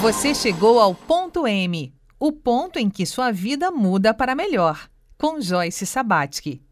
Você 0.00 0.34
chegou 0.34 0.80
ao 0.80 0.94
ponto 0.94 1.46
M, 1.46 1.92
o 2.18 2.32
ponto 2.32 2.78
em 2.78 2.88
que 2.88 3.04
sua 3.04 3.30
vida 3.30 3.70
muda 3.70 4.14
para 4.14 4.34
melhor, 4.34 4.88
com 5.18 5.38
Joyce 5.42 5.84
Sabatsky. 5.84 6.62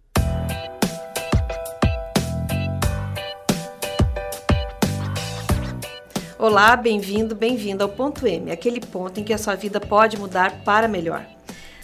Olá, 6.39 6.75
bem-vindo, 6.75 7.35
bem-vinda 7.37 7.85
ao 7.85 7.91
ponto 7.91 8.27
M, 8.27 8.51
aquele 8.51 8.81
ponto 8.81 9.21
em 9.21 9.25
que 9.25 9.35
a 9.35 9.39
sua 9.39 9.55
vida 9.55 9.79
pode 9.79 10.17
mudar 10.17 10.65
para 10.65 10.89
melhor. 10.89 11.27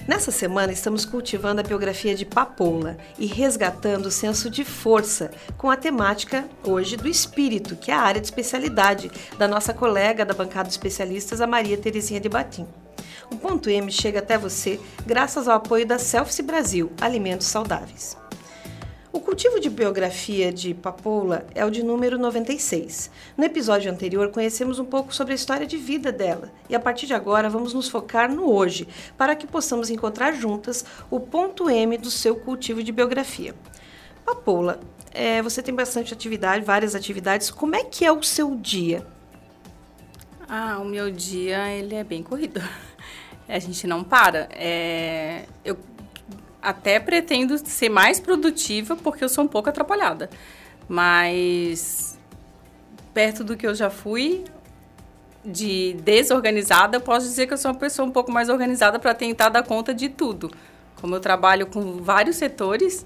Nessa 0.07 0.31
semana 0.31 0.71
estamos 0.71 1.07
cultivando 1.07 1.61
a 1.61 1.65
biografia 1.65 2.15
de 2.15 2.27
Papoula 2.27 2.99
e 3.19 3.25
resgatando 3.25 4.07
o 4.07 4.11
senso 4.11 4.51
de 4.51 4.63
força 4.63 5.31
com 5.57 5.71
a 5.71 5.77
temática 5.77 6.45
hoje 6.63 6.95
do 6.95 7.09
espírito, 7.09 7.75
que 7.75 7.91
é 7.91 7.95
a 7.95 8.03
área 8.03 8.21
de 8.21 8.27
especialidade 8.27 9.11
da 9.39 9.49
nossa 9.49 9.73
colega 9.73 10.25
da 10.25 10.35
bancada 10.35 10.69
de 10.69 10.75
especialistas, 10.75 11.41
a 11.41 11.47
Maria 11.47 11.79
Terezinha 11.79 12.21
de 12.21 12.29
Batim. 12.29 12.67
O 13.33 13.37
ponto 13.37 13.71
M 13.71 13.91
chega 13.91 14.19
até 14.19 14.37
você 14.37 14.79
graças 15.07 15.49
ao 15.49 15.57
apoio 15.57 15.87
da 15.87 15.99
Selfie 15.99 16.43
Brasil, 16.43 16.93
Alimentos 17.01 17.47
Saudáveis. 17.47 18.15
O 19.15 19.21
cultivo 19.21 19.61
de 19.61 19.71
biografia 19.71 20.53
de 20.53 20.75
Papoula 20.75 21.47
é 21.55 21.65
o 21.65 21.71
de 21.71 21.85
número 21.85 22.19
96. 22.19 23.13
No 23.37 23.45
episódio 23.45 23.89
anterior, 23.89 24.29
conhecemos 24.33 24.81
um 24.81 24.85
pouco 24.85 25.15
sobre 25.15 25.35
a 25.35 25.37
história 25.37 25.65
de 25.65 25.77
vida 25.77 26.11
dela 26.11 26.51
e 26.69 26.75
a 26.75 26.81
partir 26.81 27.07
de 27.07 27.15
agora 27.15 27.49
vamos 27.49 27.73
nos 27.73 27.89
focar 27.89 28.29
no 28.29 28.51
hoje, 28.51 28.89
para 29.17 29.37
que 29.37 29.47
possamos 29.47 29.89
encontrar 29.89 30.33
juntas 30.33 30.85
o 31.09 31.21
ponto 31.21 31.71
M 31.71 31.97
do 31.97 32.11
seu 32.11 32.35
cultivo 32.35 32.83
de 32.83 32.91
biografia. 32.91 33.55
Papoula, 34.27 34.81
é, 35.13 35.41
você 35.41 35.63
tem 35.63 35.73
bastante 35.73 36.13
atividade, 36.13 36.65
várias 36.65 36.97
atividades. 36.97 37.53
Como 37.53 37.77
é 37.77 37.85
que 37.85 38.05
é 38.05 38.11
o 38.11 38.21
seu 38.21 38.57
dia? 38.57 39.07
Ah, 40.49 40.81
o 40.81 40.85
meu 40.85 41.09
dia 41.09 41.69
ele 41.69 41.95
é 41.95 42.03
bem 42.03 42.21
corrido. 42.21 42.61
A 43.47 43.61
gente 43.61 43.87
não 43.87 44.03
para. 44.03 44.49
É, 44.51 45.45
eu 45.65 45.79
até 46.65 46.99
pretendo 46.99 47.57
ser 47.59 47.89
mais 47.89 48.19
produtiva 48.19 48.97
porque 48.97 49.23
eu 49.23 49.29
sou 49.29 49.45
um 49.45 49.49
pouco 49.49 49.69
atrapalhada. 49.69 50.31
Mas 50.89 52.19
perto 53.13 53.45
do 53.45 53.57
que 53.57 53.67
eu 53.67 53.75
já 53.75 53.91
fui 53.91 54.45
de 55.45 55.95
desorganizada, 56.03 56.99
posso 56.99 57.27
dizer 57.27 57.47
que 57.47 57.53
eu 57.53 57.59
sou 57.59 57.71
uma 57.71 57.79
pessoa 57.79 58.09
um 58.09 58.11
pouco 58.11 58.33
mais 58.33 58.49
organizada 58.49 58.99
para 58.99 59.15
tentar 59.15 59.51
dar 59.51 59.63
conta 59.63 59.93
de 59.93 60.09
tudo. 60.09 60.51
Como 61.01 61.15
eu 61.15 61.21
trabalho 61.21 61.67
com 61.67 61.99
vários 62.03 62.37
setores, 62.37 63.05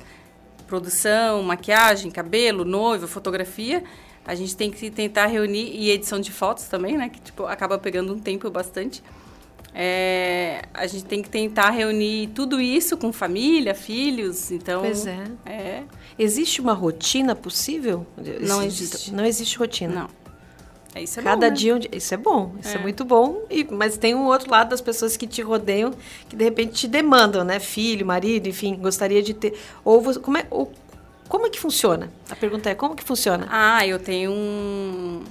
produção, 0.68 1.42
maquiagem, 1.42 2.10
cabelo, 2.10 2.64
noiva, 2.64 3.08
fotografia, 3.08 3.82
a 4.24 4.34
gente 4.34 4.56
tem 4.56 4.70
que 4.70 4.90
tentar 4.90 5.26
reunir 5.26 5.74
e 5.74 5.90
edição 5.90 6.20
de 6.20 6.30
fotos 6.30 6.64
também, 6.68 6.96
né, 6.96 7.08
que 7.08 7.20
tipo 7.20 7.44
acaba 7.46 7.76
pegando 7.78 8.14
um 8.14 8.20
tempo 8.20 8.48
bastante. 8.50 9.02
É, 9.74 10.37
a 10.74 10.86
gente 10.86 11.04
tem 11.04 11.22
que 11.22 11.28
tentar 11.28 11.70
reunir 11.70 12.28
tudo 12.28 12.60
isso 12.60 12.96
com 12.96 13.12
família, 13.12 13.74
filhos, 13.74 14.50
então... 14.50 14.82
Pois 14.82 15.06
é. 15.06 15.24
é. 15.44 15.82
Existe 16.18 16.60
uma 16.60 16.72
rotina 16.72 17.34
possível? 17.34 18.06
Não 18.40 18.62
existe. 18.62 19.12
Não 19.12 19.24
existe 19.24 19.56
rotina? 19.58 19.94
Não. 19.94 20.18
É, 20.94 21.02
isso 21.02 21.20
é 21.20 21.22
Cada 21.22 21.48
bom, 21.48 21.54
dia, 21.54 21.74
né? 21.74 21.80
isso 21.92 22.14
é 22.14 22.16
bom, 22.16 22.54
isso 22.60 22.76
é. 22.76 22.80
é, 22.80 22.82
muito 22.82 23.04
bom. 23.04 23.42
E, 23.50 23.64
mas 23.70 23.96
tem 23.96 24.14
um 24.14 24.26
outro 24.26 24.50
lado 24.50 24.70
das 24.70 24.80
pessoas 24.80 25.16
que 25.16 25.26
te 25.26 25.42
rodeiam, 25.42 25.92
que 26.28 26.34
de 26.34 26.44
repente 26.44 26.72
te 26.72 26.88
demandam, 26.88 27.44
né? 27.44 27.60
Filho, 27.60 28.06
marido, 28.06 28.48
enfim, 28.48 28.76
gostaria 28.76 29.22
de 29.22 29.34
ter. 29.34 29.58
Ou 29.84 30.00
você, 30.00 30.18
como 30.18 30.38
é, 30.38 30.46
ou, 30.50 30.72
como 31.28 31.46
é 31.46 31.50
que 31.50 31.60
funciona? 31.60 32.10
A 32.30 32.34
pergunta 32.34 32.70
é 32.70 32.74
como 32.74 32.96
que 32.96 33.04
funciona? 33.04 33.46
Ah, 33.50 33.86
eu 33.86 33.98
tenho 33.98 34.32
um, 34.32 35.22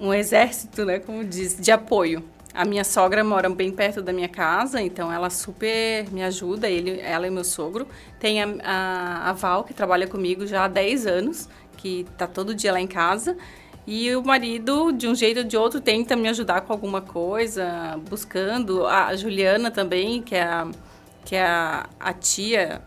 um 0.00 0.14
exército, 0.14 0.84
né? 0.84 1.00
Como 1.00 1.24
diz, 1.24 1.56
de 1.60 1.70
apoio. 1.72 2.24
A 2.54 2.66
minha 2.66 2.84
sogra 2.84 3.24
mora 3.24 3.48
bem 3.48 3.70
perto 3.70 4.02
da 4.02 4.12
minha 4.12 4.28
casa, 4.28 4.80
então 4.82 5.10
ela 5.10 5.30
super 5.30 6.06
me 6.10 6.22
ajuda, 6.22 6.68
ele, 6.68 7.00
ela 7.00 7.26
e 7.26 7.30
meu 7.30 7.44
sogro. 7.44 7.86
Tem 8.20 8.42
a, 8.42 8.48
a, 8.62 9.30
a 9.30 9.32
Val, 9.32 9.64
que 9.64 9.72
trabalha 9.72 10.06
comigo 10.06 10.46
já 10.46 10.64
há 10.64 10.68
10 10.68 11.06
anos, 11.06 11.48
que 11.78 12.06
está 12.12 12.26
todo 12.26 12.54
dia 12.54 12.72
lá 12.72 12.80
em 12.80 12.86
casa. 12.86 13.36
E 13.86 14.14
o 14.14 14.22
marido, 14.22 14.92
de 14.92 15.08
um 15.08 15.14
jeito 15.14 15.38
ou 15.38 15.44
de 15.44 15.56
outro, 15.56 15.80
tenta 15.80 16.14
me 16.14 16.28
ajudar 16.28 16.60
com 16.60 16.72
alguma 16.72 17.00
coisa, 17.00 17.98
buscando. 18.08 18.86
A 18.86 19.16
Juliana 19.16 19.70
também, 19.70 20.20
que 20.20 20.34
é 20.34 20.42
a, 20.42 20.68
que 21.24 21.34
é 21.34 21.44
a, 21.44 21.88
a 21.98 22.12
tia 22.12 22.82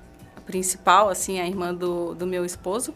principal, 0.45 1.09
assim, 1.09 1.39
a 1.39 1.47
irmã 1.47 1.73
do, 1.73 2.13
do 2.13 2.27
meu 2.27 2.45
esposo 2.45 2.93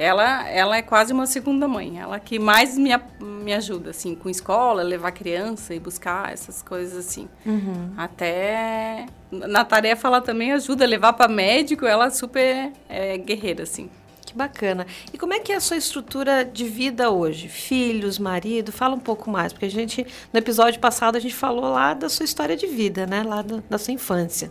ela, 0.00 0.48
ela 0.48 0.76
é 0.78 0.82
quase 0.82 1.12
uma 1.12 1.26
segunda 1.26 1.68
mãe. 1.68 2.00
Ela 2.00 2.18
que 2.18 2.38
mais 2.38 2.78
me, 2.78 2.88
me 3.20 3.52
ajuda, 3.52 3.90
assim, 3.90 4.14
com 4.14 4.30
escola, 4.30 4.82
levar 4.82 5.12
criança 5.12 5.74
e 5.74 5.78
buscar 5.78 6.32
essas 6.32 6.62
coisas 6.62 6.96
assim. 7.06 7.28
Uhum. 7.44 7.92
Até 7.98 9.04
na 9.30 9.62
tarefa 9.62 10.08
ela 10.08 10.22
também 10.22 10.52
ajuda 10.52 10.84
a 10.84 10.88
levar 10.88 11.12
para 11.12 11.30
médico. 11.30 11.84
Ela 11.84 12.06
é 12.06 12.10
super 12.10 12.72
é, 12.88 13.18
guerreira, 13.18 13.64
assim. 13.64 13.90
Que 14.24 14.34
bacana. 14.34 14.86
E 15.12 15.18
como 15.18 15.34
é 15.34 15.38
que 15.38 15.52
é 15.52 15.56
a 15.56 15.60
sua 15.60 15.76
estrutura 15.76 16.46
de 16.46 16.64
vida 16.64 17.10
hoje? 17.10 17.46
Filhos, 17.46 18.18
marido? 18.18 18.72
Fala 18.72 18.94
um 18.94 19.00
pouco 19.00 19.30
mais, 19.30 19.52
porque 19.52 19.66
a 19.66 19.70
gente, 19.70 20.06
no 20.32 20.38
episódio 20.38 20.80
passado, 20.80 21.16
a 21.16 21.20
gente 21.20 21.34
falou 21.34 21.70
lá 21.70 21.92
da 21.92 22.08
sua 22.08 22.24
história 22.24 22.56
de 22.56 22.66
vida, 22.66 23.06
né? 23.06 23.22
Lá 23.22 23.42
do, 23.42 23.62
da 23.68 23.76
sua 23.76 23.92
infância. 23.92 24.50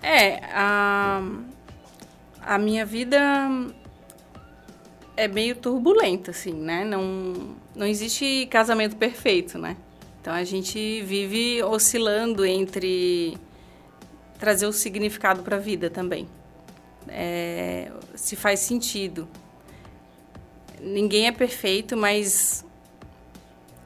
É, 0.00 0.38
a, 0.52 1.20
a 2.46 2.58
minha 2.58 2.86
vida 2.86 3.18
é 5.16 5.28
meio 5.28 5.56
turbulento, 5.56 6.30
assim, 6.30 6.52
né? 6.52 6.84
Não, 6.84 7.56
não 7.74 7.86
existe 7.86 8.46
casamento 8.50 8.96
perfeito, 8.96 9.58
né? 9.58 9.76
Então 10.20 10.32
a 10.32 10.44
gente 10.44 11.02
vive 11.02 11.62
oscilando 11.62 12.44
entre 12.44 13.36
trazer 14.38 14.66
o 14.66 14.72
significado 14.72 15.42
para 15.42 15.56
a 15.56 15.58
vida 15.58 15.90
também. 15.90 16.28
É, 17.08 17.90
se 18.14 18.34
faz 18.34 18.60
sentido. 18.60 19.28
Ninguém 20.80 21.26
é 21.26 21.32
perfeito, 21.32 21.96
mas 21.96 22.64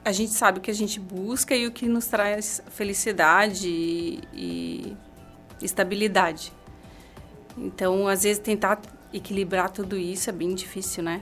a 0.03 0.11
gente 0.11 0.31
sabe 0.31 0.59
o 0.59 0.61
que 0.61 0.71
a 0.71 0.75
gente 0.75 0.99
busca 0.99 1.55
e 1.55 1.67
o 1.67 1.71
que 1.71 1.87
nos 1.87 2.07
traz 2.07 2.61
felicidade 2.69 3.69
e, 3.69 4.19
e 4.33 4.97
estabilidade. 5.61 6.51
Então, 7.57 8.07
às 8.07 8.23
vezes, 8.23 8.39
tentar 8.39 8.81
equilibrar 9.13 9.69
tudo 9.69 9.97
isso 9.97 10.29
é 10.29 10.33
bem 10.33 10.53
difícil, 10.53 11.03
né, 11.03 11.21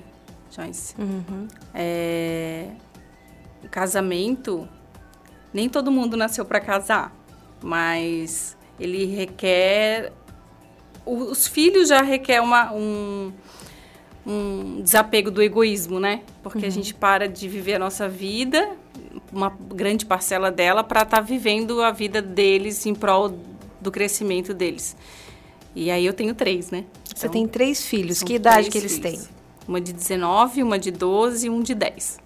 Joyce? 0.52 0.96
Uhum. 0.98 1.48
É... 1.74 2.70
O 3.64 3.70
casamento, 3.70 4.68
nem 5.54 5.68
todo 5.68 5.92
mundo 5.92 6.16
nasceu 6.16 6.46
para 6.46 6.60
casar, 6.60 7.16
mas 7.62 8.56
ele 8.80 9.06
requer... 9.06 10.12
Os 11.06 11.48
filhos 11.48 11.88
já 11.88 12.02
requer 12.02 12.42
uma, 12.42 12.74
um, 12.74 13.32
um 14.26 14.82
desapego 14.82 15.32
do 15.32 15.42
egoísmo, 15.42 16.02
né? 16.02 16.22
Porque 16.44 16.60
uhum. 16.60 16.68
a 16.68 16.70
gente 16.70 16.94
para 16.94 17.30
de 17.30 17.48
viver 17.48 17.76
a 17.76 17.80
nossa 17.80 18.10
vida, 18.10 18.76
uma 19.32 19.50
grande 19.50 20.06
parcela 20.06 20.52
dela, 20.52 20.84
para 20.84 21.04
estar 21.04 21.18
tá 21.18 21.22
vivendo 21.22 21.82
a 21.82 21.92
vida 21.92 22.22
deles 22.22 22.86
em 22.86 22.94
prol 22.94 23.40
do 23.80 23.90
crescimento 23.90 24.54
deles. 24.54 24.98
E 25.80 25.92
aí 25.92 26.04
eu 26.04 26.12
tenho 26.12 26.34
três, 26.34 26.72
né? 26.72 26.86
Você 27.06 27.28
então, 27.28 27.34
tem 27.34 27.48
três 27.48 27.86
filhos. 27.86 28.24
Que 28.24 28.34
idade 28.34 28.68
que 28.72 28.80
eles 28.80 28.98
filhos. 28.98 29.20
têm? 29.20 29.28
Uma 29.68 29.80
de 29.80 29.94
19, 29.94 30.64
uma 30.64 30.80
de 30.80 30.90
12 30.90 31.46
e 31.46 31.50
um 31.52 31.62
de 31.62 31.76
10. 31.76 32.18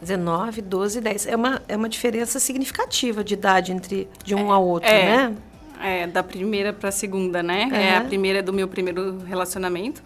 19, 0.00 0.62
12 0.62 0.98
e 0.98 1.00
10. 1.00 1.26
É 1.26 1.34
uma, 1.34 1.60
é 1.66 1.76
uma 1.76 1.88
diferença 1.88 2.38
significativa 2.38 3.24
de 3.24 3.34
idade 3.34 3.72
entre 3.72 4.08
de 4.24 4.36
um 4.36 4.50
é, 4.50 4.54
ao 4.54 4.64
outro, 4.64 4.88
é, 4.88 5.04
né? 5.04 5.36
É, 5.82 6.06
da 6.06 6.22
primeira 6.22 6.72
para 6.72 6.90
a 6.90 6.92
segunda, 6.92 7.42
né? 7.42 7.64
Uhum. 7.64 7.74
É 7.74 7.96
a 7.96 8.04
primeira 8.04 8.40
do 8.40 8.52
meu 8.52 8.68
primeiro 8.68 9.18
relacionamento 9.26 10.00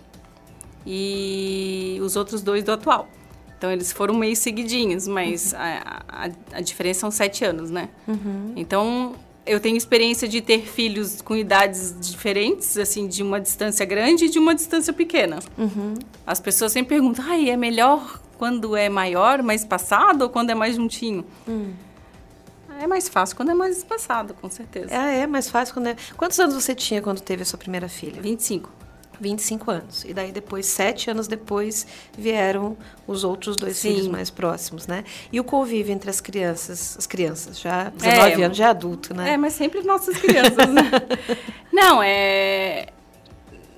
e 0.86 1.98
os 2.00 2.16
outros 2.16 2.40
dois 2.40 2.64
do 2.64 2.72
atual. 2.72 3.10
Então, 3.58 3.70
eles 3.70 3.92
foram 3.92 4.14
meio 4.14 4.36
seguidinhos, 4.36 5.06
mas 5.06 5.52
uhum. 5.52 5.58
a, 5.58 6.02
a, 6.08 6.30
a, 6.54 6.60
diferença 6.62 7.00
são 7.00 7.10
sete 7.10 7.44
anos, 7.44 7.70
né? 7.70 7.90
Uhum. 8.08 8.54
Então, 8.56 9.14
eu 9.46 9.60
tenho 9.60 9.76
experiência 9.76 10.26
de 10.26 10.40
ter 10.40 10.62
filhos 10.66 11.22
com 11.22 11.36
idades 11.36 11.94
diferentes, 11.98 12.76
assim, 12.76 13.06
de 13.06 13.22
uma 13.22 13.40
distância 13.40 13.86
grande 13.86 14.24
e 14.24 14.28
de 14.28 14.38
uma 14.38 14.54
distância 14.54 14.92
pequena. 14.92 15.38
Uhum. 15.56 15.94
As 16.26 16.40
pessoas 16.40 16.72
sempre 16.72 16.96
perguntam, 16.96 17.24
ai, 17.26 17.48
é 17.48 17.56
melhor 17.56 18.20
quando 18.36 18.76
é 18.76 18.88
maior, 18.88 19.42
mais 19.42 19.62
espaçado, 19.62 20.24
ou 20.24 20.30
quando 20.30 20.50
é 20.50 20.54
mais 20.54 20.76
juntinho? 20.76 21.24
Hum. 21.48 21.72
É 22.78 22.86
mais 22.86 23.08
fácil 23.08 23.36
quando 23.36 23.50
é 23.50 23.54
mais 23.54 23.78
espaçado, 23.78 24.34
com 24.34 24.50
certeza. 24.50 24.94
É, 24.94 25.20
é 25.20 25.26
mais 25.26 25.48
fácil 25.48 25.72
quando 25.72 25.86
é... 25.86 25.96
Quantos 26.16 26.38
anos 26.38 26.54
você 26.54 26.74
tinha 26.74 27.00
quando 27.00 27.20
teve 27.20 27.42
a 27.42 27.46
sua 27.46 27.58
primeira 27.58 27.88
filha? 27.88 28.20
25. 28.20 28.70
25 29.20 29.70
anos. 29.70 30.04
E 30.04 30.12
daí 30.12 30.32
depois, 30.32 30.66
sete 30.66 31.10
anos 31.10 31.26
depois, 31.26 31.86
vieram 32.16 32.76
os 33.06 33.24
outros 33.24 33.56
dois 33.56 33.76
Sim. 33.76 33.90
filhos 33.90 34.08
mais 34.08 34.30
próximos, 34.30 34.86
né? 34.86 35.04
E 35.32 35.40
o 35.40 35.44
convívio 35.44 35.92
entre 35.92 36.10
as 36.10 36.20
crianças, 36.20 36.96
as 36.98 37.06
crianças, 37.06 37.58
já 37.58 37.90
19 37.90 38.42
é, 38.42 38.44
anos, 38.44 38.56
já 38.56 38.66
é 38.66 38.68
adulto, 38.68 39.14
né? 39.14 39.32
É, 39.32 39.36
mas 39.36 39.52
sempre 39.52 39.82
nossas 39.82 40.16
crianças, 40.16 40.68
né? 40.72 40.90
Não, 41.72 42.02
é... 42.02 42.88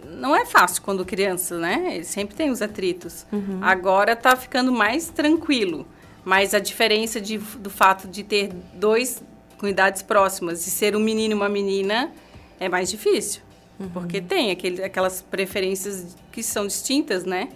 Não 0.05 0.35
é 0.35 0.45
fácil 0.45 0.83
quando 0.83 1.05
criança, 1.05 1.59
né? 1.59 2.03
Sempre 2.03 2.35
tem 2.35 2.51
os 2.51 2.61
atritos. 2.61 3.25
Uhum. 3.31 3.61
Agora 3.63 4.17
tá 4.17 4.35
ficando 4.35 4.73
mais 4.73 5.09
tranquilo. 5.09 5.87
Mas 6.25 6.55
a 6.55 6.59
diferença 6.59 7.21
de, 7.21 7.39
do 7.39 7.71
fato 7.71 8.09
de 8.09 8.25
ter 8.25 8.53
dois 8.75 9.23
com 9.59 9.67
idades 9.67 10.03
próximas 10.03 10.67
e 10.67 10.71
ser 10.71 10.97
um 10.97 11.01
menino 11.01 11.35
e 11.35 11.37
uma 11.37 11.49
menina 11.49 12.11
é 12.59 12.69
mais 12.69 12.91
difícil. 12.91 13.43
Uhum. 13.79 13.89
Porque 13.91 14.21
tem 14.21 14.51
aquele, 14.51 14.83
aquelas 14.83 15.23
preferências 15.23 16.17
que 16.33 16.43
são 16.43 16.67
distintas, 16.67 17.25
né? 17.25 17.49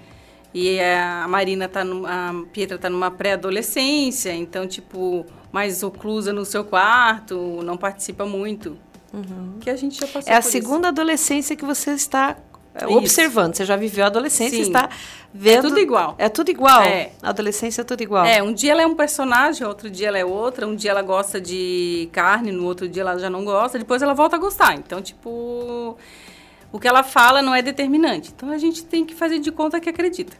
E 0.54 0.78
a 0.80 1.26
Marina 1.28 1.68
tá 1.68 1.82
no, 1.82 2.06
a 2.06 2.44
Pietra 2.52 2.78
tá 2.78 2.90
numa 2.90 3.10
pré-adolescência, 3.10 4.32
então, 4.34 4.66
tipo, 4.66 5.24
mais 5.50 5.82
oclusa 5.82 6.32
no 6.32 6.44
seu 6.44 6.62
quarto, 6.64 7.62
não 7.64 7.76
participa 7.76 8.26
muito. 8.26 8.76
Uhum. 9.12 9.58
Que 9.60 9.70
a 9.70 9.76
gente 9.76 9.98
já 9.98 10.06
passou 10.06 10.32
É 10.32 10.36
a 10.36 10.42
segunda 10.42 10.88
isso. 10.88 10.88
adolescência 10.88 11.56
que 11.56 11.64
você 11.64 11.92
está 11.92 12.36
é, 12.74 12.86
observando. 12.86 13.54
Você 13.54 13.64
já 13.64 13.76
viveu 13.76 14.04
a 14.04 14.06
adolescência 14.08 14.56
e 14.56 14.60
está 14.62 14.84
É 14.84 14.88
vendo. 15.32 15.68
tudo 15.68 15.78
igual. 15.80 16.14
É 16.18 16.28
tudo 16.28 16.50
igual. 16.50 16.82
É. 16.82 17.10
A 17.22 17.30
adolescência 17.30 17.82
é 17.82 17.84
tudo 17.84 18.02
igual. 18.02 18.24
É, 18.24 18.42
um 18.42 18.52
dia 18.52 18.72
ela 18.72 18.82
é 18.82 18.86
um 18.86 18.94
personagem, 18.94 19.66
outro 19.66 19.90
dia 19.90 20.08
ela 20.08 20.18
é 20.18 20.24
outra, 20.24 20.66
um 20.66 20.74
dia 20.74 20.90
ela 20.90 21.02
gosta 21.02 21.40
de 21.40 22.08
carne, 22.12 22.50
no 22.52 22.64
outro 22.64 22.88
dia 22.88 23.02
ela 23.02 23.18
já 23.18 23.28
não 23.30 23.44
gosta, 23.44 23.78
depois 23.78 24.00
ela 24.02 24.14
volta 24.14 24.36
a 24.36 24.38
gostar. 24.38 24.74
Então, 24.74 25.00
tipo, 25.02 25.96
o 26.72 26.80
que 26.80 26.88
ela 26.88 27.02
fala 27.02 27.42
não 27.42 27.54
é 27.54 27.60
determinante. 27.60 28.32
Então 28.34 28.50
a 28.50 28.56
gente 28.58 28.82
tem 28.84 29.04
que 29.04 29.14
fazer 29.14 29.38
de 29.38 29.52
conta 29.52 29.78
que 29.78 29.90
acredita. 29.90 30.36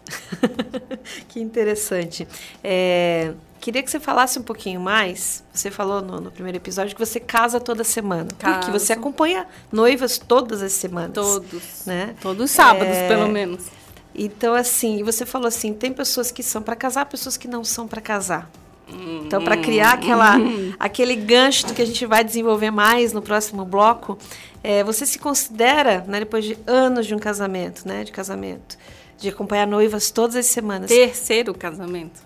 que 1.29 1.39
interessante. 1.39 2.27
É, 2.65 3.35
queria 3.61 3.83
que 3.83 3.91
você 3.91 4.01
falasse 4.01 4.39
um 4.39 4.43
pouquinho 4.43 4.81
mais. 4.81 5.45
Você 5.53 5.71
falou 5.71 6.01
no, 6.01 6.21
no 6.21 6.31
primeiro 6.31 6.57
episódio 6.57 6.97
que 6.97 7.05
você 7.05 7.21
casa 7.21 7.61
toda 7.61 7.85
semana. 7.85 8.29
Caso. 8.39 8.59
Porque 8.59 8.73
você 8.73 8.95
acompanha 8.95 9.47
noivas 9.71 10.17
todas 10.19 10.63
as 10.63 10.73
semanas. 10.73 11.13
Todos. 11.13 11.83
Né? 11.85 12.15
Todos 12.21 12.47
os 12.47 12.51
sábados, 12.51 12.97
É, 12.97 13.09
pelo 13.09 13.29
menos. 13.29 13.67
Então, 14.15 14.55
assim, 14.55 15.03
você 15.03 15.27
falou 15.27 15.49
assim: 15.49 15.73
tem 15.73 15.93
pessoas 15.93 16.31
que 16.31 16.43
são 16.43 16.63
para 16.63 16.77
casar, 16.77 17.07
pessoas 17.07 17.37
que 17.37 17.47
não 17.47 17.63
são 17.63 17.87
para 17.87 18.01
casar. 18.01 18.51
Então, 18.89 19.43
para 19.43 19.57
criar 19.57 19.93
aquela, 19.95 20.37
aquele 20.79 21.17
gancho 21.17 21.73
que 21.73 21.81
a 21.81 21.87
gente 21.87 22.05
vai 22.05 22.23
desenvolver 22.23 22.71
mais 22.71 23.13
no 23.13 23.23
próximo 23.23 23.65
bloco, 23.65 24.19
é, 24.63 24.85
você 24.85 25.07
se 25.07 25.19
considera, 25.19 26.05
né, 26.07 26.21
depois 26.21 26.45
de 26.45 26.59
anos 26.67 27.07
de 27.07 27.15
um 27.15 27.19
casamento, 27.19 27.87
né, 27.89 28.05
de 28.05 28.13
casamento, 28.13 28.77
de 29.19 29.29
acompanhar 29.31 29.67
noivas 29.67 30.11
todas 30.11 30.37
as 30.37 30.47
semanas, 30.47 30.89
Terceiro 30.91 31.55
casamento. 31.55 32.21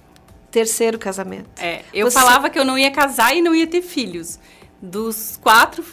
terceiro 0.51 0.99
casamento. 0.99 1.47
É, 1.59 1.83
eu 1.95 2.11
Você- 2.11 2.19
falava 2.19 2.51
que 2.51 2.59
eu 2.59 2.65
não 2.65 2.77
ia 2.79 2.91
casar 2.91 3.37
e 3.37 3.41
não 3.43 3.55
ia 3.55 3.67
ter 3.67 3.83
filhos. 3.83 4.39
Dos 4.83 5.39
quatro 5.41 5.85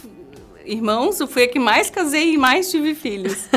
irmãos, 0.64 1.20
eu 1.20 1.26
fui 1.26 1.44
a 1.44 1.48
que 1.48 1.58
mais 1.58 1.90
casei 1.90 2.34
e 2.34 2.38
mais 2.38 2.70
tive 2.70 2.94
filhos. 2.94 3.48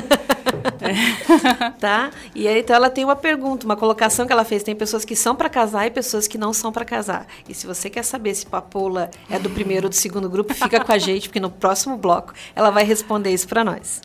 Tá? 1.79 2.11
E 2.33 2.47
aí, 2.47 2.59
então, 2.59 2.75
ela 2.75 2.89
tem 2.89 3.03
uma 3.03 3.15
pergunta, 3.15 3.65
uma 3.65 3.75
colocação 3.75 4.25
que 4.25 4.31
ela 4.31 4.45
fez. 4.45 4.63
Tem 4.63 4.75
pessoas 4.75 5.03
que 5.03 5.15
são 5.15 5.35
para 5.35 5.49
casar 5.49 5.85
e 5.85 5.91
pessoas 5.91 6.27
que 6.27 6.37
não 6.37 6.53
são 6.53 6.71
para 6.71 6.85
casar. 6.85 7.27
E 7.47 7.53
se 7.53 7.67
você 7.67 7.89
quer 7.89 8.03
saber 8.03 8.33
se 8.33 8.45
Papoula 8.45 9.11
é 9.29 9.37
do 9.37 9.49
primeiro 9.49 9.87
ou 9.87 9.89
do 9.89 9.95
segundo 9.95 10.29
grupo, 10.29 10.53
fica 10.53 10.83
com 10.83 10.91
a 10.91 10.97
gente, 10.97 11.27
porque 11.27 11.39
no 11.39 11.49
próximo 11.49 11.97
bloco 11.97 12.33
ela 12.55 12.69
vai 12.69 12.83
responder 12.83 13.31
isso 13.31 13.47
para 13.47 13.63
nós. 13.63 14.01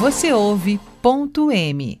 Você 0.00 0.32
ouve 0.32 0.80
ponto 1.02 1.50
M. 1.50 2.00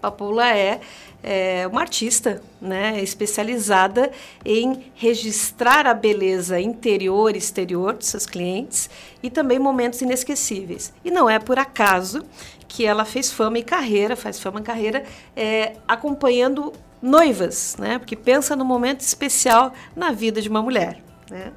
Papoula 0.00 0.48
é, 0.56 0.80
é 1.22 1.66
uma 1.66 1.80
artista, 1.80 2.40
né, 2.60 3.02
especializada 3.02 4.12
em 4.44 4.92
registrar 4.94 5.86
a 5.86 5.94
beleza 5.94 6.60
interior 6.60 7.34
e 7.34 7.38
exterior 7.38 7.94
dos 7.94 8.06
seus 8.06 8.26
clientes 8.26 8.88
e 9.22 9.30
também 9.30 9.58
momentos 9.58 10.00
inesquecíveis. 10.00 10.92
E 11.04 11.10
não 11.10 11.28
é 11.28 11.38
por 11.38 11.58
acaso 11.58 12.22
que 12.68 12.84
ela 12.84 13.04
fez 13.04 13.32
fama 13.32 13.58
e 13.58 13.62
carreira, 13.62 14.14
faz 14.14 14.38
fama 14.38 14.60
e 14.60 14.62
carreira, 14.62 15.04
é, 15.34 15.76
acompanhando 15.88 16.72
noivas, 17.00 17.76
né, 17.78 17.98
porque 17.98 18.16
pensa 18.16 18.54
no 18.54 18.64
momento 18.64 19.00
especial 19.00 19.72
na 19.94 20.12
vida 20.12 20.40
de 20.40 20.48
uma 20.48 20.62
mulher, 20.62 21.02
né. 21.30 21.52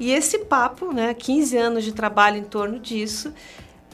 E 0.00 0.10
esse 0.10 0.38
papo, 0.38 0.92
né, 0.92 1.12
15 1.12 1.56
anos 1.58 1.84
de 1.84 1.92
trabalho 1.92 2.38
em 2.38 2.42
torno 2.42 2.78
disso, 2.78 3.34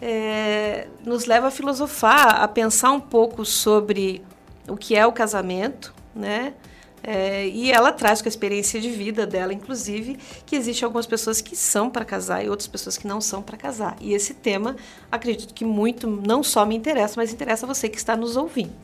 é, 0.01 0.87
nos 1.05 1.27
leva 1.27 1.49
a 1.49 1.51
filosofar, 1.51 2.43
a 2.43 2.47
pensar 2.47 2.93
um 2.93 3.01
pouco 3.01 3.45
sobre 3.45 4.23
o 4.69 4.77
que 4.77 4.95
é 4.95 5.05
o 5.05 5.11
casamento, 5.11 5.93
né? 6.15 6.55
É, 7.03 7.47
e 7.47 7.71
ela 7.71 7.93
traz 7.93 8.23
com 8.23 8.29
a 8.29 8.31
experiência 8.31 8.81
de 8.81 8.91
vida 8.91 9.27
dela, 9.27 9.53
inclusive, 9.53 10.19
que 10.45 10.57
existe 10.57 10.85
algumas 10.85 11.07
pessoas 11.07 11.41
que 11.41 11.55
são 11.55 11.91
para 11.91 12.05
casar 12.05 12.45
e 12.45 12.49
outras 12.49 12.67
pessoas 12.67 12.97
que 12.97 13.07
não 13.07 13.21
são 13.21 13.43
para 13.43 13.57
casar. 13.57 13.97
E 14.01 14.13
esse 14.13 14.35
tema, 14.35 14.77
acredito 15.11 15.55
que 15.55 15.65
muito 15.65 16.07
não 16.07 16.43
só 16.43 16.65
me 16.65 16.77
interessa, 16.77 17.15
mas 17.17 17.33
interessa 17.33 17.67
você 17.67 17.89
que 17.89 17.99
está 17.99 18.17
nos 18.17 18.37
ouvindo. 18.37 18.75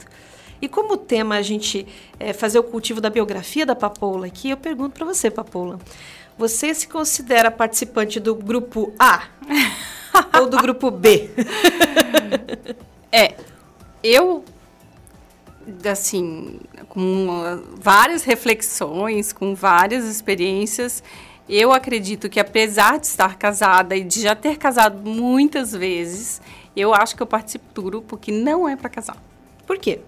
E 0.61 0.69
como 0.69 0.97
tema 0.97 1.35
a 1.35 1.43
gente 1.43 1.85
é 2.21 2.33
fazer 2.33 2.61
o 2.61 2.63
cultivo 2.63 3.01
da 3.01 3.11
biografia 3.11 3.67
da 3.67 3.75
Papoula 3.75 4.27
aqui, 4.27 4.51
eu 4.51 4.57
pergunto 4.57 4.95
para 4.95 5.05
você, 5.05 5.29
Papoula. 5.29 5.81
Você 6.43 6.75
se 6.75 6.89
considera 6.89 7.53
participante 7.53 8.19
do 8.19 8.35
grupo 8.35 8.93
A 8.99 9.29
ou 10.41 10.51
do 10.51 10.57
grupo 10.57 10.91
B? 10.91 11.31
É, 13.13 13.37
eu, 14.03 14.45
assim, 15.89 16.59
com 16.89 17.63
várias 17.77 18.25
reflexões, 18.25 19.33
com 19.33 19.55
várias 19.55 20.05
experiências, 20.05 21.01
eu 21.49 21.71
acredito 21.71 22.29
que 22.29 22.41
apesar 22.41 22.99
de 22.99 23.07
estar 23.07 23.39
casada 23.39 23.95
e 23.95 24.03
de 24.03 24.23
já 24.23 24.35
ter 24.35 24.57
casado 24.59 24.99
muitas 25.09 25.71
vezes, 25.71 26.43
eu 26.75 26.93
acho 26.93 27.15
que 27.15 27.23
eu 27.23 27.27
participo 27.29 27.73
do 27.73 27.83
grupo 27.83 28.17
que 28.17 28.33
não 28.33 28.69
é 28.69 28.75
para 28.75 28.91
casar. 28.91 29.23
Por 29.65 29.79
quê? 29.79 30.01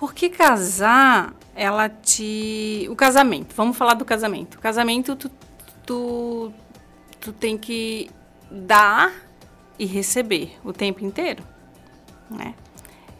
Porque 0.00 0.30
casar, 0.30 1.34
ela 1.54 1.86
te. 1.86 2.88
O 2.90 2.96
casamento, 2.96 3.54
vamos 3.54 3.76
falar 3.76 3.92
do 3.92 4.04
casamento. 4.06 4.54
O 4.54 4.58
casamento, 4.58 5.14
tu, 5.14 5.30
tu, 5.84 6.50
tu 7.20 7.34
tem 7.34 7.58
que 7.58 8.10
dar 8.50 9.12
e 9.78 9.84
receber 9.84 10.58
o 10.64 10.72
tempo 10.72 11.04
inteiro, 11.04 11.44
né? 12.30 12.54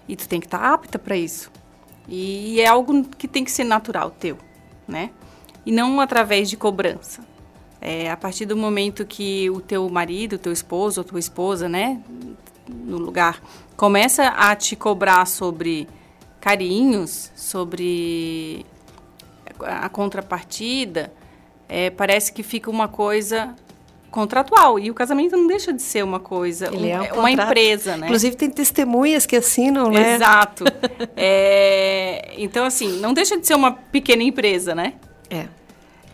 E 0.08 0.16
tu 0.16 0.26
tem 0.26 0.40
que 0.40 0.46
estar 0.46 0.58
tá 0.58 0.72
apta 0.72 0.98
para 0.98 1.14
isso. 1.18 1.52
E 2.08 2.58
é 2.62 2.66
algo 2.66 3.04
que 3.10 3.28
tem 3.28 3.44
que 3.44 3.52
ser 3.52 3.64
natural 3.64 4.10
teu, 4.10 4.38
né? 4.88 5.10
E 5.66 5.70
não 5.70 6.00
através 6.00 6.48
de 6.48 6.56
cobrança. 6.56 7.22
É, 7.78 8.10
a 8.10 8.16
partir 8.16 8.46
do 8.46 8.56
momento 8.56 9.04
que 9.04 9.50
o 9.50 9.60
teu 9.60 9.86
marido, 9.90 10.36
o 10.36 10.38
teu 10.38 10.52
esposo 10.52 11.02
ou 11.02 11.04
tua 11.04 11.20
esposa, 11.20 11.68
né, 11.68 12.02
no 12.66 12.96
lugar, 12.96 13.42
começa 13.76 14.28
a 14.28 14.56
te 14.56 14.74
cobrar 14.76 15.26
sobre 15.26 15.86
carinhos, 16.40 17.30
sobre 17.36 18.64
a 19.60 19.88
contrapartida, 19.88 21.12
é, 21.68 21.90
parece 21.90 22.32
que 22.32 22.42
fica 22.42 22.70
uma 22.70 22.88
coisa 22.88 23.54
contratual. 24.10 24.78
E 24.78 24.90
o 24.90 24.94
casamento 24.94 25.36
não 25.36 25.46
deixa 25.46 25.72
de 25.72 25.82
ser 25.82 26.02
uma 26.02 26.18
coisa, 26.18 26.70
um, 26.74 26.84
é 26.84 27.12
um 27.12 27.20
uma 27.20 27.30
empresa, 27.30 27.96
né? 27.96 28.06
Inclusive 28.06 28.36
tem 28.36 28.50
testemunhas 28.50 29.24
que 29.26 29.36
assinam, 29.36 29.90
né? 29.90 30.16
Exato. 30.16 30.64
é, 31.16 32.34
então, 32.36 32.64
assim, 32.64 32.98
não 33.00 33.14
deixa 33.14 33.38
de 33.38 33.46
ser 33.46 33.54
uma 33.54 33.72
pequena 33.72 34.22
empresa, 34.22 34.74
né? 34.74 34.94
É. 35.28 35.46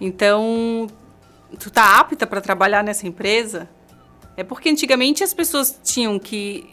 Então, 0.00 0.88
tu 1.58 1.70
tá 1.70 1.98
apta 1.98 2.26
para 2.26 2.40
trabalhar 2.40 2.84
nessa 2.84 3.06
empresa? 3.06 3.68
É 4.36 4.44
porque 4.44 4.68
antigamente 4.68 5.24
as 5.24 5.32
pessoas 5.32 5.78
tinham 5.82 6.18
que 6.18 6.68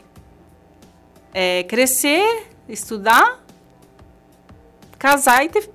é, 1.33 1.63
crescer, 1.63 2.48
estudar, 2.67 3.42
casar 5.03 5.43
e 5.43 5.50
ter, 5.50 5.69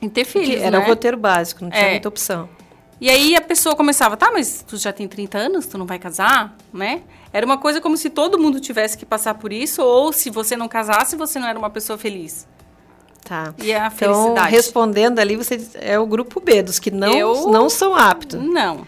e 0.00 0.08
ter 0.08 0.24
filhos. 0.24 0.62
Era 0.62 0.78
né? 0.78 0.84
o 0.86 0.88
roteiro 0.88 1.18
básico, 1.18 1.62
não 1.62 1.70
tinha 1.70 1.82
é. 1.82 1.90
muita 1.90 2.08
opção. 2.08 2.48
E 2.98 3.10
aí 3.10 3.36
a 3.36 3.40
pessoa 3.42 3.76
começava, 3.76 4.16
tá, 4.16 4.30
mas 4.32 4.64
tu 4.66 4.78
já 4.78 4.90
tem 4.90 5.06
30 5.06 5.36
anos, 5.36 5.66
tu 5.66 5.76
não 5.76 5.84
vai 5.84 5.98
casar, 5.98 6.56
né? 6.72 7.02
Era 7.30 7.44
uma 7.44 7.58
coisa 7.58 7.78
como 7.78 7.96
se 7.96 8.08
todo 8.08 8.38
mundo 8.38 8.58
tivesse 8.58 8.96
que 8.96 9.04
passar 9.04 9.34
por 9.34 9.52
isso, 9.52 9.82
ou 9.82 10.12
se 10.14 10.30
você 10.30 10.56
não 10.56 10.66
casasse, 10.66 11.14
você 11.14 11.38
não 11.38 11.46
era 11.46 11.58
uma 11.58 11.68
pessoa 11.68 11.98
feliz. 11.98 12.48
Tá. 13.22 13.54
E 13.58 13.72
a 13.72 13.86
então, 13.86 14.14
felicidade. 14.14 14.50
respondendo 14.50 15.18
ali, 15.18 15.36
você 15.36 15.60
é 15.74 15.98
o 15.98 16.06
grupo 16.06 16.40
B, 16.40 16.62
dos 16.62 16.78
que 16.78 16.90
não, 16.90 17.12
Eu... 17.12 17.48
não 17.48 17.68
são 17.68 17.94
aptos. 17.94 18.40
Não. 18.42 18.86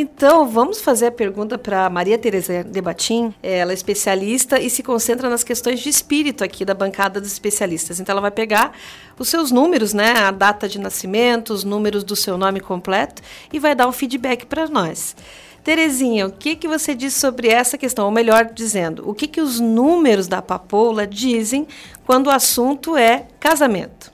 Então, 0.00 0.46
vamos 0.48 0.80
fazer 0.80 1.06
a 1.06 1.10
pergunta 1.10 1.58
para 1.58 1.90
Maria 1.90 2.16
Tereza 2.16 2.62
Debatim. 2.62 3.34
Ela 3.42 3.72
é 3.72 3.74
especialista 3.74 4.60
e 4.60 4.70
se 4.70 4.80
concentra 4.80 5.28
nas 5.28 5.42
questões 5.42 5.80
de 5.80 5.88
espírito 5.88 6.44
aqui 6.44 6.64
da 6.64 6.72
bancada 6.72 7.20
dos 7.20 7.32
especialistas. 7.32 7.98
Então, 7.98 8.12
ela 8.12 8.20
vai 8.20 8.30
pegar 8.30 8.70
os 9.18 9.26
seus 9.26 9.50
números, 9.50 9.92
né, 9.92 10.12
a 10.12 10.30
data 10.30 10.68
de 10.68 10.78
nascimento, 10.78 11.52
os 11.52 11.64
números 11.64 12.04
do 12.04 12.14
seu 12.14 12.38
nome 12.38 12.60
completo 12.60 13.20
e 13.52 13.58
vai 13.58 13.74
dar 13.74 13.88
um 13.88 13.92
feedback 13.92 14.46
para 14.46 14.68
nós. 14.68 15.16
Terezinha, 15.64 16.28
o 16.28 16.30
que, 16.30 16.54
que 16.54 16.68
você 16.68 16.94
diz 16.94 17.14
sobre 17.14 17.48
essa 17.48 17.76
questão? 17.76 18.04
Ou 18.04 18.12
melhor 18.12 18.52
dizendo, 18.54 19.02
o 19.04 19.12
que, 19.12 19.26
que 19.26 19.40
os 19.40 19.58
números 19.58 20.28
da 20.28 20.40
papoula 20.40 21.08
dizem 21.08 21.66
quando 22.06 22.28
o 22.28 22.30
assunto 22.30 22.96
é 22.96 23.26
casamento? 23.40 24.12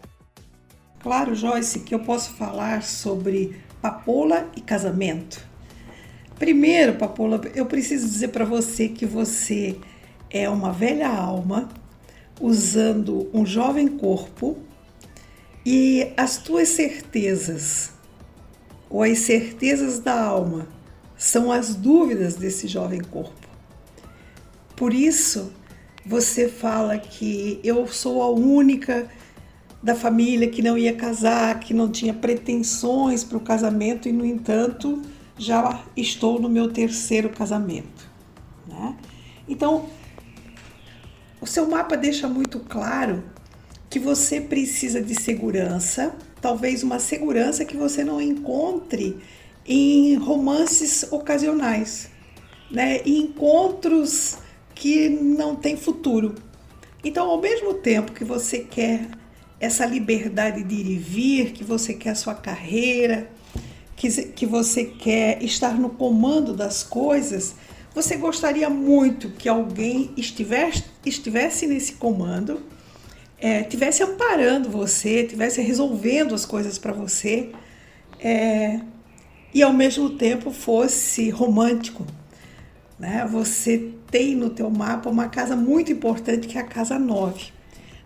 Claro, 1.03 1.35
Joyce, 1.35 1.81
que 1.81 1.95
eu 1.95 1.99
posso 1.99 2.33
falar 2.33 2.83
sobre 2.83 3.63
papoula 3.83 4.49
e 4.57 4.63
casamento. 4.63 5.53
Primeiro, 6.45 6.97
Papola, 6.97 7.41
eu 7.55 7.65
preciso 7.65 8.07
dizer 8.07 8.29
para 8.29 8.45
você 8.45 8.87
que 8.87 9.07
você 9.07 9.77
é 10.29 10.47
uma 10.47 10.73
velha 10.73 11.09
alma 11.09 11.71
usando 12.39 13.31
um 13.33 13.47
jovem 13.47 13.89
corpo 13.89 14.59
e 15.65 16.13
as 16.19 16.37
tuas 16.37 16.69
certezas 16.69 17.93
ou 18.91 19.03
as 19.03 19.21
certezas 19.21 20.01
da 20.01 20.23
alma 20.23 20.69
são 21.17 21.51
as 21.51 21.75
dúvidas 21.75 22.35
desse 22.35 22.69
jovem 22.69 23.01
corpo. 23.01 23.49
Por 24.77 24.93
isso, 24.93 25.51
você 26.05 26.47
fala 26.47 26.99
que 26.99 27.59
eu 27.65 27.87
sou 27.87 28.21
a 28.21 28.29
única 28.29 29.09
da 29.83 29.95
família 29.95 30.51
que 30.51 30.61
não 30.61 30.77
ia 30.77 30.93
casar, 30.93 31.59
que 31.59 31.73
não 31.73 31.91
tinha 31.91 32.13
pretensões 32.13 33.25
para 33.25 33.39
o 33.39 33.41
casamento 33.41 34.11
e, 34.11 34.13
no 34.13 34.27
entanto, 34.27 35.01
já 35.37 35.83
estou 35.97 36.41
no 36.41 36.49
meu 36.49 36.73
terceiro 36.73 37.31
casamento. 37.31 38.09
Né? 38.67 38.97
Então, 39.49 39.89
o 41.41 41.47
seu 41.47 41.69
mapa 41.69 41.97
deixa 41.97 42.29
muito 42.29 42.61
claro 42.61 43.23
que 43.91 43.99
você 43.99 44.41
precisa 44.41 45.03
de 45.03 45.15
segurança, 45.15 46.17
talvez 46.41 46.83
uma 46.83 46.99
segurança 46.99 47.65
que 47.65 47.77
você 47.77 48.03
não 48.03 48.21
encontre 48.21 49.17
em 49.67 50.17
romances 50.17 51.07
ocasionais, 51.11 52.11
né? 52.71 53.01
E 53.05 53.19
encontros 53.19 54.39
que 54.75 55.09
não 55.09 55.55
têm 55.55 55.77
futuro. 55.77 56.35
Então, 57.05 57.31
ao 57.31 57.41
mesmo 57.41 57.75
tempo 57.75 58.13
que 58.13 58.25
você 58.25 58.59
quer 58.59 59.09
essa 59.61 59.87
liberdade 59.87 60.63
de 60.63 60.75
ir 60.75 60.87
e 60.87 60.99
vir, 60.99 61.53
que 61.53 61.63
você 61.63 61.95
quer 61.95 62.11
a 62.11 62.15
sua 62.15 62.35
carreira, 62.35 63.31
que, 64.05 64.23
que 64.25 64.47
você 64.47 64.85
quer 64.85 65.43
estar 65.43 65.79
no 65.79 65.89
comando 65.89 66.53
das 66.53 66.83
coisas, 66.83 67.55
você 67.95 68.17
gostaria 68.17 68.69
muito 68.69 69.31
que 69.31 69.49
alguém 69.49 70.11
estivesse, 70.15 70.85
estivesse 71.07 71.67
nesse 71.67 71.95
comando, 71.95 72.61
é, 73.39 73.63
tivesse 73.63 74.03
amparando 74.03 74.69
você, 74.69 75.25
tivesse 75.25 75.63
resolvendo 75.63 76.35
as 76.35 76.45
coisas 76.45 76.77
para 76.77 76.93
você, 76.93 77.51
é, 78.21 78.81
e 79.55 79.63
ao 79.63 79.73
mesmo 79.73 80.11
tempo 80.11 80.51
fosse 80.51 81.31
romântico. 81.31 82.05
Né? 82.99 83.27
Você 83.31 83.91
tem 84.11 84.37
no 84.37 84.51
teu 84.51 84.69
mapa 84.69 85.09
uma 85.09 85.29
casa 85.29 85.57
muito 85.57 85.91
importante 85.91 86.47
que 86.47 86.59
é 86.59 86.61
a 86.61 86.65
casa 86.65 86.99
9. 86.99 87.53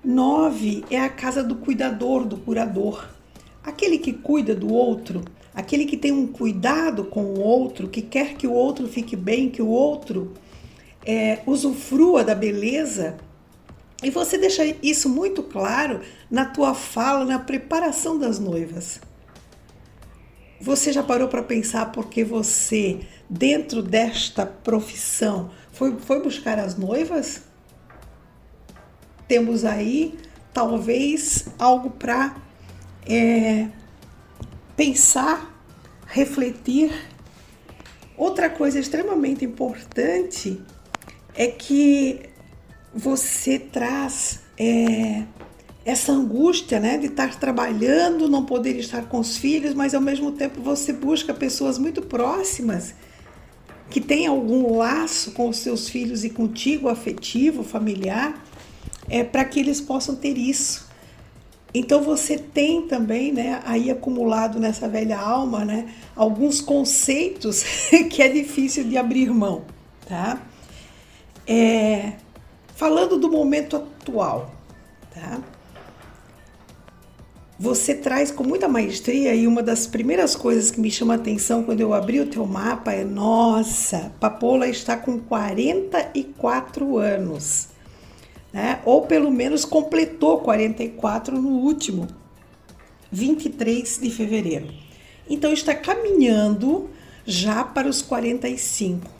9 0.04 0.84
é 0.90 1.00
a 1.00 1.08
casa 1.08 1.42
do 1.42 1.56
cuidador, 1.56 2.24
do 2.24 2.36
curador. 2.36 3.08
Aquele 3.64 3.98
que 3.98 4.12
cuida 4.12 4.54
do 4.54 4.72
outro, 4.72 5.22
aquele 5.58 5.86
que 5.86 5.96
tem 5.96 6.12
um 6.12 6.24
cuidado 6.24 7.04
com 7.04 7.24
o 7.24 7.40
outro, 7.40 7.88
que 7.88 8.00
quer 8.00 8.34
que 8.34 8.46
o 8.46 8.52
outro 8.52 8.86
fique 8.86 9.16
bem, 9.16 9.50
que 9.50 9.60
o 9.60 9.66
outro 9.66 10.32
é, 11.04 11.40
usufrua 11.44 12.22
da 12.22 12.32
beleza. 12.32 13.16
E 14.00 14.08
você 14.08 14.38
deixa 14.38 14.64
isso 14.80 15.08
muito 15.08 15.42
claro 15.42 16.00
na 16.30 16.44
tua 16.44 16.74
fala, 16.74 17.24
na 17.24 17.40
preparação 17.40 18.16
das 18.16 18.38
noivas. 18.38 19.00
Você 20.60 20.92
já 20.92 21.02
parou 21.02 21.26
para 21.26 21.42
pensar 21.42 21.90
porque 21.90 22.22
você, 22.22 23.00
dentro 23.28 23.82
desta 23.82 24.46
profissão, 24.46 25.50
foi, 25.72 25.96
foi 25.98 26.22
buscar 26.22 26.60
as 26.60 26.78
noivas? 26.78 27.42
Temos 29.26 29.64
aí, 29.64 30.16
talvez, 30.52 31.48
algo 31.58 31.90
para 31.90 32.36
é, 33.04 33.66
pensar, 34.78 35.60
refletir. 36.06 36.92
Outra 38.16 38.48
coisa 38.48 38.78
extremamente 38.78 39.44
importante 39.44 40.62
é 41.34 41.48
que 41.48 42.20
você 42.94 43.58
traz 43.58 44.40
é, 44.56 45.24
essa 45.84 46.12
angústia 46.12 46.78
né, 46.78 46.96
de 46.96 47.06
estar 47.06 47.40
trabalhando, 47.40 48.28
não 48.28 48.44
poder 48.44 48.78
estar 48.78 49.08
com 49.08 49.18
os 49.18 49.36
filhos, 49.36 49.74
mas 49.74 49.94
ao 49.94 50.00
mesmo 50.00 50.30
tempo 50.30 50.62
você 50.62 50.92
busca 50.92 51.34
pessoas 51.34 51.76
muito 51.76 52.00
próximas 52.00 52.94
que 53.90 54.00
têm 54.00 54.28
algum 54.28 54.76
laço 54.76 55.32
com 55.32 55.48
os 55.48 55.56
seus 55.58 55.88
filhos 55.88 56.22
e 56.22 56.30
contigo, 56.30 56.88
afetivo, 56.88 57.64
familiar, 57.64 58.44
é, 59.08 59.24
para 59.24 59.44
que 59.44 59.58
eles 59.58 59.80
possam 59.80 60.14
ter 60.14 60.38
isso. 60.38 60.87
Então 61.72 62.02
você 62.02 62.38
tem 62.38 62.82
também, 62.82 63.32
né, 63.32 63.60
aí 63.64 63.90
acumulado 63.90 64.58
nessa 64.58 64.88
velha 64.88 65.18
alma, 65.18 65.64
né, 65.64 65.92
alguns 66.16 66.60
conceitos 66.60 67.62
que 68.10 68.22
é 68.22 68.28
difícil 68.28 68.84
de 68.84 68.96
abrir 68.96 69.30
mão, 69.30 69.64
tá? 70.08 70.40
É, 71.46 72.14
falando 72.74 73.18
do 73.18 73.30
momento 73.30 73.76
atual, 73.76 74.50
tá? 75.14 75.40
Você 77.60 77.94
traz 77.94 78.30
com 78.30 78.44
muita 78.44 78.68
maestria 78.68 79.34
e 79.34 79.46
uma 79.46 79.62
das 79.62 79.86
primeiras 79.86 80.36
coisas 80.36 80.70
que 80.70 80.80
me 80.80 80.90
chama 80.90 81.14
a 81.14 81.16
atenção 81.16 81.64
quando 81.64 81.80
eu 81.80 81.92
abri 81.92 82.20
o 82.20 82.26
teu 82.26 82.46
mapa 82.46 82.92
é: 82.92 83.04
nossa, 83.04 84.12
Papola 84.20 84.68
está 84.68 84.96
com 84.96 85.18
44 85.18 86.98
anos 86.98 87.68
né? 88.52 88.80
ou 88.84 89.02
pelo 89.02 89.30
menos 89.30 89.64
completou 89.64 90.38
44 90.38 91.40
no 91.40 91.48
último 91.48 92.08
23 93.10 93.98
de 93.98 94.10
fevereiro. 94.10 94.68
Então 95.28 95.52
está 95.52 95.74
caminhando 95.74 96.88
já 97.24 97.62
para 97.64 97.88
os 97.88 98.00
45. 98.02 99.18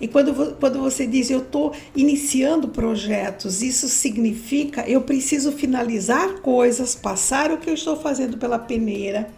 E 0.00 0.08
quando, 0.08 0.56
quando 0.56 0.80
você 0.80 1.06
diz 1.06 1.30
eu 1.30 1.38
estou 1.38 1.72
iniciando 1.94 2.68
projetos, 2.68 3.62
isso 3.62 3.88
significa 3.88 4.88
eu 4.88 5.00
preciso 5.02 5.52
finalizar 5.52 6.40
coisas, 6.40 6.94
passar 6.94 7.52
o 7.52 7.58
que 7.58 7.70
eu 7.70 7.74
estou 7.74 7.96
fazendo 7.96 8.36
pela 8.36 8.58
peneira, 8.58 9.28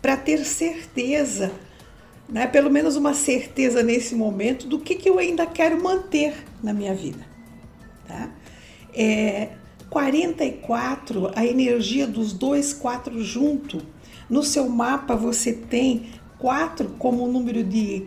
para 0.00 0.16
ter 0.16 0.44
certeza 0.44 1.50
né? 2.32 2.46
pelo 2.46 2.70
menos 2.70 2.96
uma 2.96 3.12
certeza 3.12 3.82
nesse 3.82 4.14
momento 4.14 4.66
do 4.66 4.78
que, 4.78 4.94
que 4.94 5.08
eu 5.08 5.18
ainda 5.18 5.44
quero 5.44 5.80
manter 5.82 6.34
na 6.62 6.72
minha 6.72 6.94
vida. 6.94 7.24
Tá? 8.08 8.30
É, 8.94 9.50
44, 9.92 11.30
a 11.34 11.44
energia 11.44 12.06
dos 12.06 12.32
dois 12.32 12.72
quatro 12.72 13.22
junto. 13.22 13.82
No 14.28 14.42
seu 14.42 14.68
mapa 14.68 15.14
você 15.14 15.52
tem 15.52 16.06
quatro 16.38 16.94
como 16.98 17.28
número 17.28 17.62
de 17.62 18.06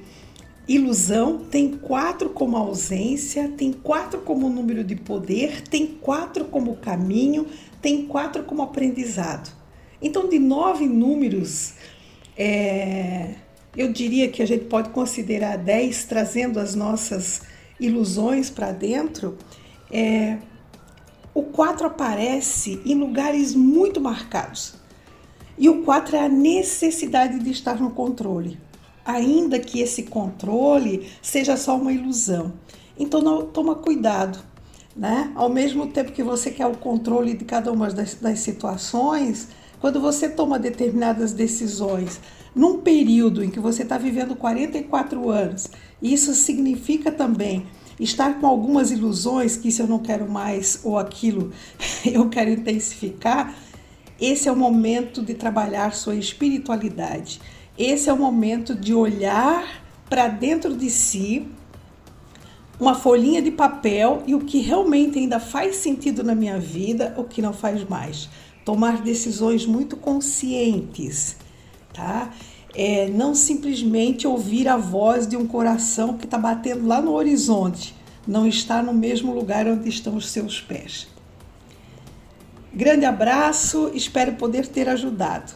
ilusão, 0.67 1.45
tem 1.45 1.77
quatro 1.77 2.29
como 2.29 2.57
ausência, 2.57 3.49
tem 3.49 3.71
quatro 3.71 4.21
como 4.21 4.49
número 4.49 4.83
de 4.83 4.95
poder, 4.95 5.61
tem 5.61 5.85
quatro 5.85 6.45
como 6.45 6.75
caminho, 6.77 7.45
tem 7.81 8.07
quatro 8.07 8.43
como 8.43 8.63
aprendizado. 8.63 9.53
Então, 10.01 10.27
de 10.27 10.39
nove 10.39 10.87
números, 10.87 11.75
é, 12.35 13.35
eu 13.77 13.93
diria 13.93 14.27
que 14.27 14.41
a 14.41 14.47
gente 14.47 14.65
pode 14.65 14.89
considerar 14.89 15.57
dez 15.57 16.05
trazendo 16.05 16.59
as 16.59 16.73
nossas 16.73 17.43
ilusões 17.79 18.49
para 18.49 18.71
dentro. 18.71 19.37
É, 19.91 20.37
o 21.35 21.43
quatro 21.43 21.85
aparece 21.85 22.81
em 22.83 22.95
lugares 22.95 23.53
muito 23.53 24.01
marcados. 24.01 24.73
E 25.55 25.69
o 25.69 25.83
quatro 25.83 26.15
é 26.15 26.25
a 26.25 26.29
necessidade 26.29 27.37
de 27.37 27.51
estar 27.51 27.79
no 27.79 27.91
controle 27.91 28.57
ainda 29.05 29.59
que 29.59 29.79
esse 29.79 30.03
controle 30.03 31.07
seja 31.21 31.55
só 31.55 31.77
uma 31.77 31.93
ilusão. 31.93 32.53
Então, 32.97 33.21
não, 33.21 33.45
toma 33.45 33.75
cuidado, 33.75 34.39
né? 34.95 35.31
Ao 35.35 35.47
mesmo 35.47 35.87
tempo 35.87 36.11
que 36.11 36.23
você 36.23 36.49
quer 36.49 36.65
o 36.65 36.75
controle 36.75 37.35
de 37.35 37.45
cada 37.45 37.71
uma 37.71 37.89
das, 37.91 38.15
das 38.15 38.39
situações, 38.39 39.49
quando 39.79 40.01
você 40.01 40.27
toma 40.27 40.57
determinadas 40.57 41.31
decisões 41.31 42.19
num 42.55 42.79
período 42.79 43.43
em 43.43 43.51
que 43.51 43.59
você 43.59 43.83
está 43.83 43.97
vivendo 43.97 44.35
44 44.35 45.29
anos, 45.29 45.67
isso 46.01 46.33
significa 46.33 47.11
também 47.11 47.67
estar 47.99 48.39
com 48.39 48.47
algumas 48.47 48.91
ilusões 48.91 49.55
que 49.55 49.69
isso 49.69 49.81
eu 49.81 49.87
não 49.87 49.99
quero 49.99 50.29
mais 50.29 50.81
ou 50.83 50.97
aquilo 50.97 51.51
eu 52.05 52.29
quero 52.29 52.49
intensificar, 52.49 53.55
esse 54.19 54.47
é 54.47 54.51
o 54.51 54.55
momento 54.55 55.21
de 55.21 55.33
trabalhar 55.33 55.93
sua 55.93 56.15
espiritualidade. 56.15 57.41
Esse 57.77 58.09
é 58.09 58.13
o 58.13 58.17
momento 58.17 58.73
de 58.73 58.93
olhar 58.93 59.83
para 60.09 60.27
dentro 60.29 60.75
de 60.75 60.89
si 60.89 61.45
uma 62.79 62.95
folhinha 62.95 63.41
de 63.41 63.51
papel 63.51 64.23
e 64.25 64.35
o 64.35 64.39
que 64.39 64.59
realmente 64.59 65.19
ainda 65.19 65.39
faz 65.39 65.77
sentido 65.77 66.23
na 66.23 66.35
minha 66.35 66.59
vida, 66.59 67.13
o 67.17 67.23
que 67.23 67.41
não 67.41 67.53
faz 67.53 67.83
mais. 67.87 68.29
Tomar 68.63 69.01
decisões 69.01 69.65
muito 69.65 69.95
conscientes, 69.97 71.37
tá? 71.93 72.31
É, 72.75 73.07
não 73.07 73.33
simplesmente 73.33 74.27
ouvir 74.27 74.67
a 74.67 74.75
voz 74.75 75.25
de 75.25 75.37
um 75.37 75.47
coração 75.47 76.17
que 76.17 76.25
está 76.25 76.37
batendo 76.37 76.85
lá 76.85 77.01
no 77.01 77.13
horizonte, 77.13 77.95
não 78.27 78.45
está 78.45 78.83
no 78.83 78.93
mesmo 78.93 79.33
lugar 79.33 79.65
onde 79.67 79.87
estão 79.87 80.15
os 80.15 80.29
seus 80.29 80.59
pés. 80.59 81.07
Grande 82.73 83.05
abraço, 83.05 83.89
espero 83.93 84.33
poder 84.33 84.67
ter 84.67 84.89
ajudado. 84.89 85.53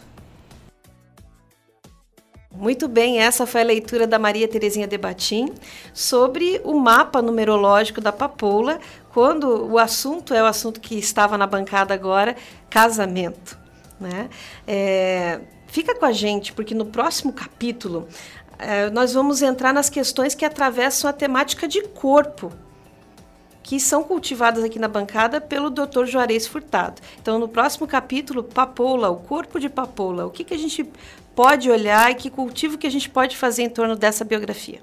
Muito 2.59 2.87
bem, 2.87 3.19
essa 3.19 3.45
foi 3.45 3.61
a 3.61 3.63
leitura 3.63 4.07
da 4.07 4.19
Maria 4.19 4.47
Terezinha 4.47 4.87
Debatim 4.87 5.53
sobre 5.93 6.59
o 6.63 6.77
mapa 6.77 7.21
numerológico 7.21 8.01
da 8.01 8.11
papoula, 8.11 8.79
quando 9.13 9.71
o 9.71 9.77
assunto 9.77 10.33
é 10.33 10.43
o 10.43 10.45
assunto 10.45 10.81
que 10.81 10.95
estava 10.95 11.37
na 11.37 11.47
bancada 11.47 11.93
agora, 11.93 12.35
casamento. 12.69 13.57
Né? 13.99 14.29
É, 14.67 15.39
fica 15.69 15.95
com 15.95 16.05
a 16.05 16.11
gente, 16.11 16.51
porque 16.53 16.73
no 16.75 16.85
próximo 16.85 17.31
capítulo 17.31 18.07
é, 18.57 18.89
nós 18.89 19.13
vamos 19.13 19.41
entrar 19.41 19.73
nas 19.73 19.89
questões 19.89 20.35
que 20.35 20.43
atravessam 20.43 21.09
a 21.09 21.13
temática 21.13 21.67
de 21.67 21.81
corpo, 21.83 22.51
que 23.63 23.79
são 23.79 24.03
cultivadas 24.03 24.63
aqui 24.63 24.79
na 24.79 24.87
bancada 24.87 25.39
pelo 25.39 25.69
Dr. 25.69 26.05
Juarez 26.05 26.47
Furtado. 26.47 27.01
Então, 27.21 27.37
no 27.37 27.47
próximo 27.47 27.87
capítulo, 27.87 28.43
papoula, 28.43 29.09
o 29.09 29.17
corpo 29.17 29.59
de 29.59 29.69
papoula, 29.69 30.25
o 30.25 30.31
que, 30.31 30.43
que 30.43 30.53
a 30.53 30.57
gente 30.57 30.83
pode 31.35 31.69
olhar 31.69 32.11
e 32.11 32.15
que 32.15 32.29
cultivo 32.29 32.77
que 32.77 32.87
a 32.87 32.91
gente 32.91 33.09
pode 33.09 33.37
fazer 33.37 33.63
em 33.63 33.69
torno 33.69 33.95
dessa 33.95 34.25
biografia. 34.25 34.81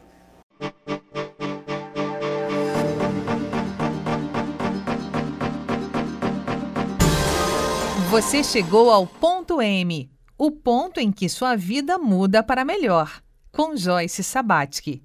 Você 8.09 8.42
chegou 8.42 8.90
ao 8.90 9.07
ponto 9.07 9.61
M, 9.61 10.09
o 10.38 10.51
ponto 10.51 11.01
em 11.01 11.11
que 11.11 11.29
sua 11.29 11.57
vida 11.57 11.99
muda 11.99 12.42
para 12.42 12.64
melhor, 12.64 13.22
com 13.51 13.77
Joyce 13.77 14.22
Sabatsky. 14.22 15.03